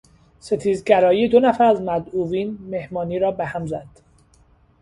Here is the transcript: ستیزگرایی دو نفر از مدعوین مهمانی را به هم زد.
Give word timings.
ستیزگرایی 0.39 1.29
دو 1.29 1.39
نفر 1.39 1.63
از 1.63 1.81
مدعوین 1.81 2.57
مهمانی 2.61 3.19
را 3.19 3.31
به 3.31 3.45
هم 3.45 3.65
زد. 3.67 3.87